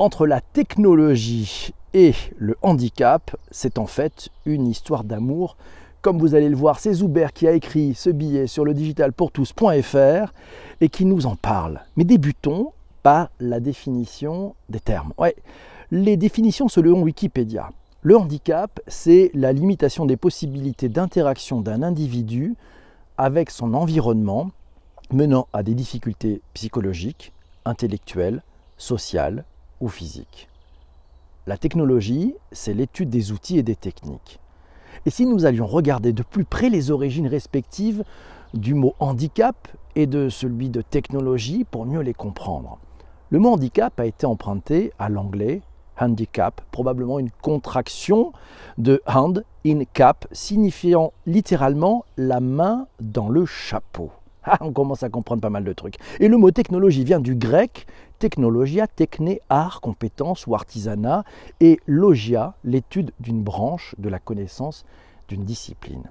[0.00, 5.56] Entre la technologie et le handicap, c'est en fait une histoire d'amour.
[6.02, 10.32] Comme vous allez le voir, c'est Zuber qui a écrit ce billet sur le digitalpourtous.fr
[10.80, 11.80] et qui nous en parle.
[11.96, 12.72] Mais débutons
[13.04, 15.12] par la définition des termes.
[15.92, 17.70] Les définitions selon Wikipédia.
[18.02, 22.56] Le handicap, c'est la limitation des possibilités d'interaction d'un individu
[23.16, 24.50] avec son environnement
[25.12, 27.32] menant à des difficultés psychologiques,
[27.64, 28.42] intellectuelles,
[28.76, 29.44] sociales
[29.84, 30.48] ou physiques.
[31.46, 34.40] La technologie, c'est l'étude des outils et des techniques.
[35.04, 38.02] Et si nous allions regarder de plus près les origines respectives
[38.54, 42.78] du mot handicap et de celui de technologie pour mieux les comprendre
[43.28, 45.60] Le mot handicap a été emprunté à l'anglais
[46.00, 48.32] handicap, probablement une contraction
[48.78, 54.10] de hand in cap, signifiant littéralement la main dans le chapeau.
[54.44, 55.96] Ah, on commence à comprendre pas mal de trucs.
[56.20, 57.86] Et le mot technologie vient du grec
[58.18, 61.24] technologia, techné, art, compétence ou artisanat,
[61.60, 64.84] et logia, l'étude d'une branche de la connaissance
[65.28, 66.04] d'une discipline.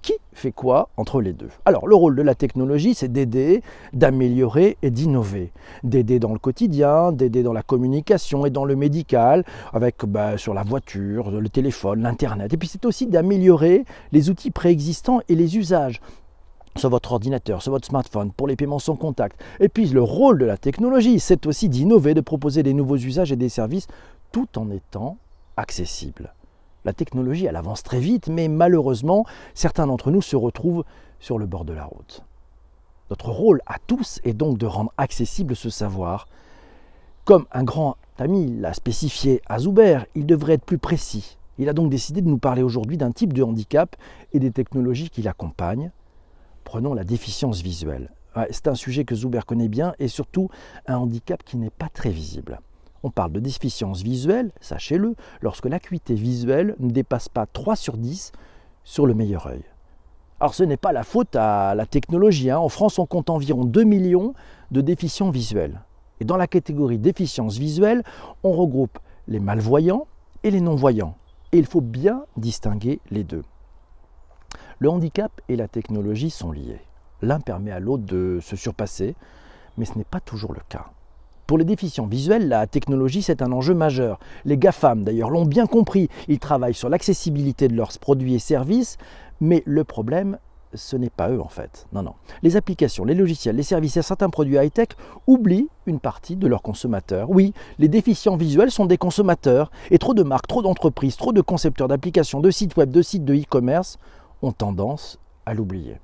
[0.00, 1.50] Qui fait quoi entre les deux?
[1.66, 3.62] Alors, le rôle de la technologie, c'est d'aider,
[3.92, 5.52] d'améliorer et d'innover.
[5.82, 10.54] D'aider dans le quotidien, d'aider dans la communication et dans le médical, avec bah, sur
[10.54, 12.54] la voiture, le téléphone, l'Internet.
[12.54, 16.00] Et puis, c'est aussi d'améliorer les outils préexistants et les usages
[16.78, 19.40] sur votre ordinateur, sur votre smartphone, pour les paiements sans contact.
[19.60, 23.32] Et puis le rôle de la technologie, c'est aussi d'innover, de proposer des nouveaux usages
[23.32, 23.86] et des services
[24.32, 25.18] tout en étant
[25.56, 26.34] accessible.
[26.84, 30.84] La technologie, elle avance très vite, mais malheureusement, certains d'entre nous se retrouvent
[31.18, 32.22] sur le bord de la route.
[33.10, 36.28] Notre rôle à tous est donc de rendre accessible ce savoir.
[37.24, 41.36] Comme un grand ami l'a spécifié à Zuber, il devrait être plus précis.
[41.58, 43.96] Il a donc décidé de nous parler aujourd'hui d'un type de handicap
[44.32, 45.90] et des technologies qui l'accompagnent,
[46.68, 48.10] Prenons la déficience visuelle.
[48.50, 50.50] C'est un sujet que Zuber connaît bien et surtout
[50.86, 52.60] un handicap qui n'est pas très visible.
[53.02, 58.32] On parle de déficience visuelle, sachez-le, lorsque l'acuité visuelle ne dépasse pas 3 sur 10
[58.84, 59.62] sur le meilleur œil.
[60.40, 62.50] Alors ce n'est pas la faute à la technologie.
[62.50, 62.58] Hein.
[62.58, 64.34] En France, on compte environ 2 millions
[64.70, 65.80] de déficients visuels.
[66.20, 68.02] Et dans la catégorie déficience visuelle,
[68.42, 70.06] on regroupe les malvoyants
[70.42, 71.16] et les non-voyants.
[71.52, 73.42] Et il faut bien distinguer les deux.
[74.80, 76.80] Le handicap et la technologie sont liés.
[77.20, 79.16] L'un permet à l'autre de se surpasser,
[79.76, 80.86] mais ce n'est pas toujours le cas.
[81.48, 84.20] Pour les déficients visuels, la technologie, c'est un enjeu majeur.
[84.44, 86.08] Les GAFAM, d'ailleurs, l'ont bien compris.
[86.28, 88.98] Ils travaillent sur l'accessibilité de leurs produits et services,
[89.40, 90.38] mais le problème,
[90.74, 91.88] ce n'est pas eux en fait.
[91.92, 92.14] Non, non.
[92.42, 94.90] Les applications, les logiciels, les services et certains produits high-tech
[95.26, 97.30] oublient une partie de leurs consommateurs.
[97.30, 101.40] Oui, les déficients visuels sont des consommateurs, et trop de marques, trop d'entreprises, trop de
[101.40, 103.98] concepteurs d'applications, de sites web, de sites de e-commerce
[104.42, 105.98] ont tendance à l'oublier.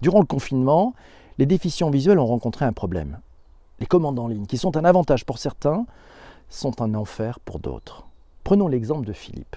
[0.00, 0.94] Durant le confinement,
[1.38, 3.20] les déficients visuels ont rencontré un problème.
[3.80, 5.86] Les commandes en ligne, qui sont un avantage pour certains,
[6.48, 8.06] sont un enfer pour d'autres.
[8.44, 9.56] Prenons l'exemple de Philippe.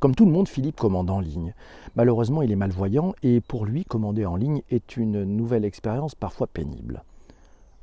[0.00, 1.54] Comme tout le monde, Philippe commande en ligne.
[1.96, 6.46] Malheureusement, il est malvoyant et pour lui, commander en ligne est une nouvelle expérience parfois
[6.46, 7.02] pénible.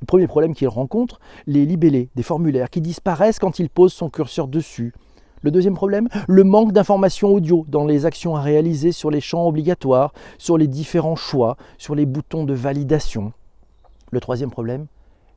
[0.02, 4.10] Le premier problème qu'il rencontre, les libellés, des formulaires qui disparaissent quand il pose son
[4.10, 4.94] curseur dessus,
[5.46, 9.46] le deuxième problème, le manque d'informations audio dans les actions à réaliser sur les champs
[9.46, 13.32] obligatoires, sur les différents choix, sur les boutons de validation.
[14.10, 14.88] Le troisième problème,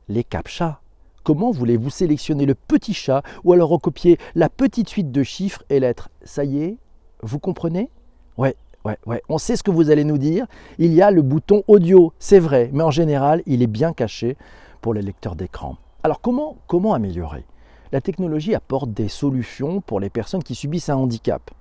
[0.07, 0.81] les captcha.
[1.23, 5.79] Comment voulez-vous sélectionner le petit chat ou alors recopier la petite suite de chiffres et
[5.79, 6.09] lettres?
[6.23, 6.77] Ça y est,
[7.21, 7.91] vous comprenez?
[8.35, 8.55] Ouais,
[8.85, 9.21] ouais, ouais.
[9.29, 10.47] On sait ce que vous allez nous dire.
[10.79, 14.37] Il y a le bouton audio, c'est vrai, mais en général, il est bien caché
[14.81, 15.77] pour les lecteurs d'écran.
[16.01, 17.45] Alors comment améliorer?
[17.91, 21.51] La technologie apporte des solutions pour les personnes qui subissent un handicap.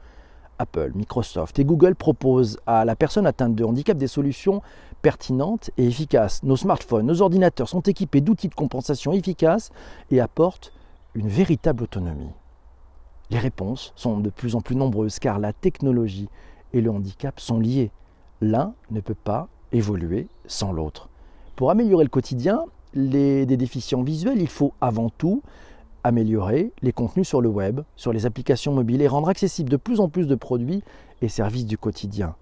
[0.59, 4.61] Apple, Microsoft et Google proposent à la personne atteinte de handicap des solutions
[5.03, 6.43] pertinentes et efficaces.
[6.43, 9.71] Nos smartphones, nos ordinateurs sont équipés d'outils de compensation efficaces
[10.11, 10.73] et apportent
[11.15, 12.33] une véritable autonomie.
[13.31, 16.29] Les réponses sont de plus en plus nombreuses car la technologie
[16.73, 17.93] et le handicap sont liés.
[18.41, 21.09] L'un ne peut pas évoluer sans l'autre.
[21.57, 22.65] Pour améliorer le quotidien
[22.95, 25.43] des déficients visuels, il faut avant tout
[26.05, 30.01] améliorer les contenus sur le web, sur les applications mobiles et rendre accessibles de plus
[30.01, 30.83] en plus de produits
[31.23, 32.35] et services du quotidien.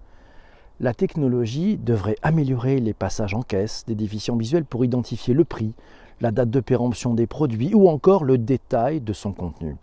[0.79, 5.73] La technologie devrait améliorer les passages en caisse des déficients visuels pour identifier le prix,
[6.21, 9.75] la date de péremption des produits ou encore le détail de son contenu.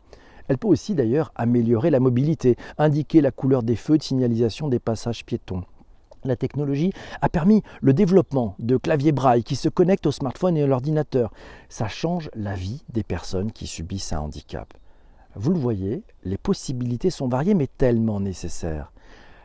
[0.46, 4.78] Elle peut aussi d'ailleurs améliorer la mobilité, indiquer la couleur des feux de signalisation des
[4.78, 5.64] passages piétons
[6.24, 10.62] la technologie a permis le développement de claviers braille qui se connectent au smartphone et
[10.62, 11.32] à l'ordinateur.
[11.68, 14.72] Ça change la vie des personnes qui subissent un handicap.
[15.36, 18.92] Vous le voyez, les possibilités sont variées mais tellement nécessaires.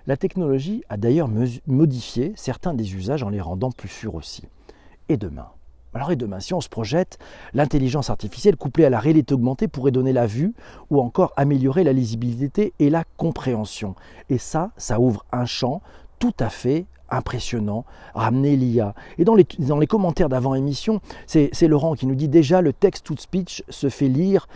[0.08, 1.30] La technologie a d'ailleurs
[1.68, 4.44] modifié certains des usages en les rendant plus sûrs aussi.
[5.10, 5.50] Et demain?
[5.94, 7.18] Alors et demain, si on se projette,
[7.54, 10.54] l'intelligence artificielle couplée à la réalité augmentée pourrait donner la vue
[10.92, 13.96] ou encore améliorer la lisibilité et la compréhension.
[14.30, 15.82] Et ça, ça ouvre un champ
[16.20, 18.94] tout à fait impressionnant, ramener l'IA.
[19.18, 23.16] Et dans les, les commentaires d'avant-émission, c'est Laurent qui nous dit déjà le texte to
[23.18, 24.48] speech se fait lire,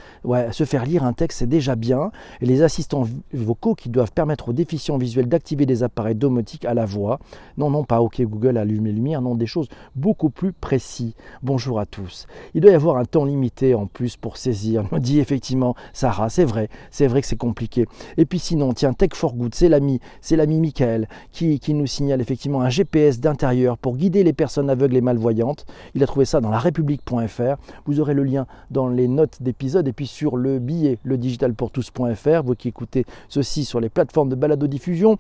[0.52, 2.12] se faire lire un texte c'est déjà bien,
[2.42, 6.74] et les assistants vocaux qui doivent permettre aux déficients visuels d'activer des appareils domotiques à
[6.74, 7.20] la voix.
[7.58, 11.14] Non, non, pas OK Google allumer lumière, non, des choses beaucoup plus précises.
[11.42, 12.28] Bonjour à tous.
[12.54, 16.30] Il doit y avoir un temps limité en plus pour saisir, nous dit effectivement Sarah,
[16.30, 17.86] c'est vrai, c'est vrai que c'est compliqué.
[18.18, 21.88] Et puis sinon, tiens, Tech for Good, c'est l'ami, c'est l'ami Michael qui, qui nous
[21.88, 25.66] signale effectivement un GPS d'intérieur pour guider les personnes aveugles et malvoyantes.
[25.96, 27.56] Il a trouvé ça dans la république.fr.
[27.86, 32.44] Vous aurez le lien dans les notes d'épisode et puis sur le billet, le digitalpourtous.fr.
[32.44, 35.18] Vous qui écoutez ceci sur les plateformes de balado-diffusion,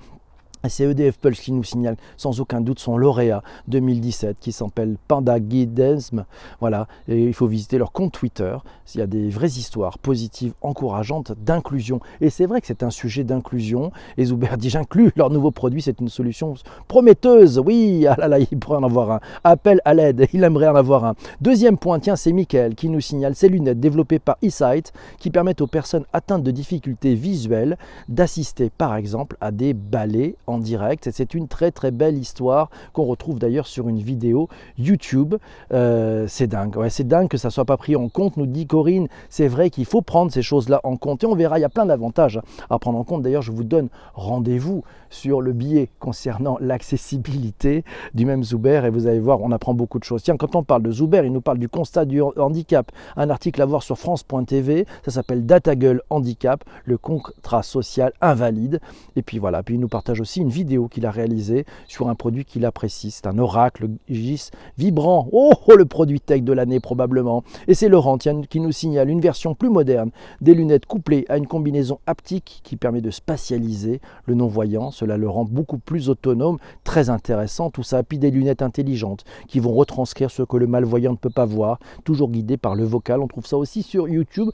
[0.69, 5.39] c'est EDF Pulse qui nous signale sans aucun doute son lauréat 2017 qui s'appelle Panda
[5.39, 6.25] Guidesm.
[6.61, 8.55] Voilà, il faut visiter leur compte Twitter.
[8.95, 11.99] Il y a des vraies histoires positives, encourageantes, d'inclusion.
[12.21, 13.91] Et c'est vrai que c'est un sujet d'inclusion.
[14.17, 16.53] Et Zuber dit J'inclus leur nouveau produit, c'est une solution
[16.87, 17.59] prometteuse.
[17.59, 19.19] Oui, ah là là, il pourrait en avoir un.
[19.43, 21.15] Appel à l'aide, il aimerait en avoir un.
[21.41, 25.61] Deuxième point, tiens, c'est Michael qui nous signale ces lunettes développées par eSight qui permettent
[25.61, 27.77] aux personnes atteintes de difficultés visuelles
[28.07, 31.07] d'assister par exemple à des ballets direct.
[31.07, 35.35] Et c'est une très très belle histoire qu'on retrouve d'ailleurs sur une vidéo YouTube.
[35.71, 39.07] Euh, c'est dingue, c'est dingue que ça soit pas pris en compte, nous dit Corinne.
[39.29, 41.69] C'est vrai qu'il faut prendre ces choses-là en compte et on verra, il y a
[41.69, 42.39] plein d'avantages
[42.69, 43.21] à prendre en compte.
[43.21, 47.83] D'ailleurs, je vous donne rendez-vous sur le billet concernant l'accessibilité
[48.13, 50.23] du même Zuber et vous allez voir, on apprend beaucoup de choses.
[50.23, 52.91] Tiens, quand on parle de Zuber, il nous parle du constat du handicap.
[53.15, 58.79] Un article à voir sur France.tv, ça s'appelle Data Gueule Handicap, le contrat social invalide.
[59.15, 62.15] Et puis voilà, puis il nous partage aussi une vidéo qu'il a réalisée sur un
[62.15, 63.11] produit qu'il apprécie.
[63.11, 65.27] C'est un oracle GIS vibrant.
[65.31, 67.43] Oh, oh, le produit tech de l'année probablement.
[67.67, 70.11] Et c'est Laurent qui nous signale une version plus moderne
[70.41, 74.91] des lunettes couplées à une combinaison haptique qui permet de spatialiser le non-voyant.
[74.91, 77.69] Cela le rend beaucoup plus autonome, très intéressant.
[77.69, 81.29] Tout ça, puis des lunettes intelligentes qui vont retranscrire ce que le malvoyant ne peut
[81.29, 83.21] pas voir, toujours guidé par le vocal.
[83.21, 84.49] On trouve ça aussi sur YouTube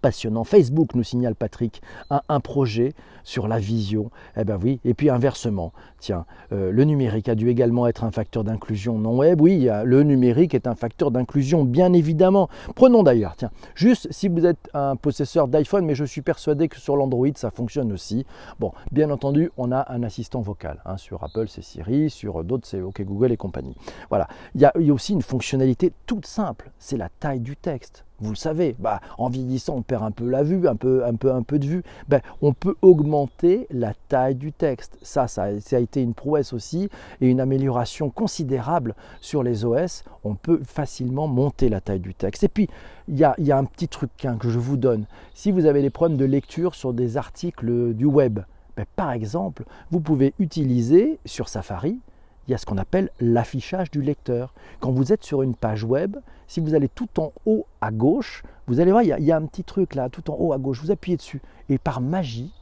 [0.00, 0.44] passionnant.
[0.44, 2.94] Facebook nous signale Patrick un, projet
[3.24, 4.10] sur la vision.
[4.36, 4.58] Eh ben.
[4.84, 9.16] Et puis inversement, tiens, euh, le numérique a dû également être un facteur d'inclusion non
[9.16, 9.40] web?
[9.40, 12.48] Oui, le numérique est un facteur d'inclusion, bien évidemment.
[12.74, 16.78] Prenons d'ailleurs, tiens, juste si vous êtes un possesseur d'iPhone, mais je suis persuadé que
[16.78, 18.26] sur l'Android ça fonctionne aussi.
[18.60, 20.80] Bon, bien entendu, on a un assistant vocal.
[20.84, 23.76] Hein, sur Apple, c'est Siri, sur d'autres, c'est OK Google et compagnie.
[24.08, 24.28] Voilà.
[24.54, 28.36] Il y a aussi une fonctionnalité toute simple, c'est la taille du texte vous le
[28.36, 31.42] savez, bah, en vieillissant, on perd un peu la vue, un peu, un peu, un
[31.42, 31.82] peu de vue.
[32.08, 34.96] Ben, on peut augmenter la taille du texte.
[35.02, 36.88] Ça, ça, a été une prouesse aussi
[37.20, 40.04] et une amélioration considérable sur les OS.
[40.24, 42.44] On peut facilement monter la taille du texte.
[42.44, 42.68] Et puis,
[43.08, 45.06] il y a, un petit truc hein, que je vous donne.
[45.34, 48.40] Si vous avez des problèmes de lecture sur des articles du web,
[48.76, 51.98] ben, par exemple, vous pouvez utiliser sur Safari
[52.46, 54.54] il y a ce qu'on appelle l'affichage du lecteur.
[54.80, 56.16] Quand vous êtes sur une page web,
[56.46, 59.46] si vous allez tout en haut à gauche, vous allez voir, il y, a, un
[59.46, 61.40] petit truc là, tout en haut à gauche, vous appuyez dessus.
[61.68, 62.52] Et par magie,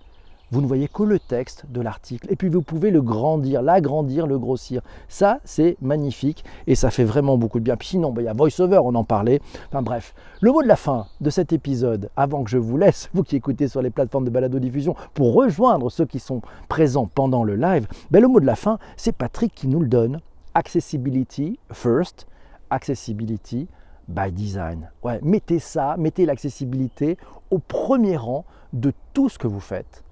[0.51, 2.27] vous ne voyez que le texte de l'article.
[2.31, 4.83] Et puis vous pouvez le grandir, l'agrandir, le grossir.
[5.09, 7.77] Ça, c'est magnifique et ça fait vraiment beaucoup de bien.
[7.77, 9.41] Puis sinon, ben, il y a VoiceOver, on en parlait.
[9.69, 13.11] Enfin bref, le mot de la fin de cet épisode, avant que je vous laisse,
[13.15, 17.45] vous qui écoutez sur les plateformes de balado-diffusion, pour rejoindre ceux qui sont présents pendant
[17.45, 20.21] le live, ben, le mot de la fin, c'est Patrick qui nous le donne.
[20.55, 22.27] Accessibility first,
[22.71, 23.69] accessibility
[24.09, 24.91] by design.
[25.05, 27.17] Ouais, mettez ça, mettez l'accessibilité
[27.53, 30.03] au premier rang de tout ce que vous faites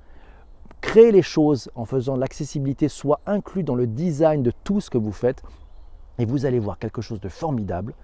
[0.80, 4.98] créer les choses en faisant l'accessibilité soit inclus dans le design de tout ce que
[4.98, 5.42] vous faites
[6.18, 7.94] et vous allez voir quelque chose de formidable.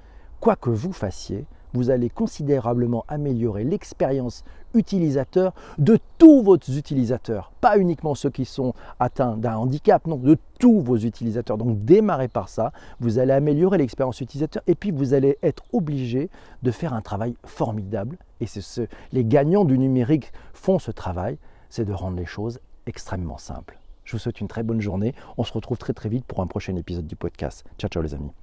[0.40, 7.78] Quoi que vous fassiez, vous allez considérablement améliorer l'expérience utilisateur de tous vos utilisateurs, pas
[7.78, 11.58] uniquement ceux qui sont atteints d'un handicap, non, de tous vos utilisateurs.
[11.58, 16.30] Donc démarrez par ça, vous allez améliorer l'expérience utilisateur et puis vous allez être obligé
[16.62, 18.16] de faire un travail formidable.
[18.40, 21.38] Et c'est ce, les gagnants du numérique font ce travail,
[21.74, 23.80] c'est de rendre les choses extrêmement simples.
[24.04, 25.12] Je vous souhaite une très bonne journée.
[25.38, 27.64] On se retrouve très très vite pour un prochain épisode du podcast.
[27.78, 28.34] Ciao ciao les amis.